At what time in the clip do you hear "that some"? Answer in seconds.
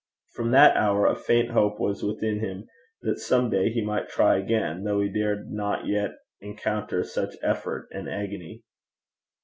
3.03-3.51